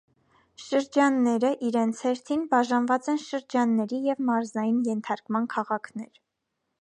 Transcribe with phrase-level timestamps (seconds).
[0.67, 6.11] Շրջանները, իրենց հերթին, բաժանված են շրջանների և մարզային ենթարկման քաղաքներ։